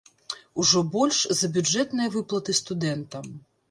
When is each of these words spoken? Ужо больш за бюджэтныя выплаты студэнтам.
Ужо 0.63 0.81
больш 0.95 1.21
за 1.41 1.51
бюджэтныя 1.59 2.09
выплаты 2.19 2.61
студэнтам. 2.65 3.35